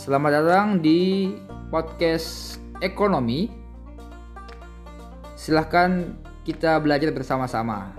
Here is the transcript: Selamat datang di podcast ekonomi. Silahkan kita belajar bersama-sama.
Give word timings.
Selamat 0.00 0.40
datang 0.40 0.80
di 0.80 1.28
podcast 1.68 2.56
ekonomi. 2.80 3.52
Silahkan 5.36 6.16
kita 6.40 6.80
belajar 6.80 7.12
bersama-sama. 7.12 7.92